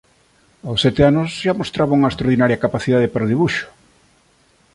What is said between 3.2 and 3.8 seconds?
o debuxo.